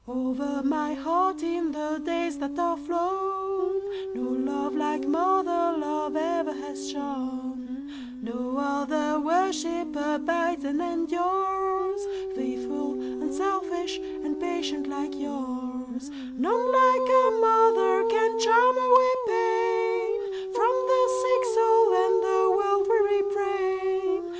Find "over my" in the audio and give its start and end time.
0.07-0.95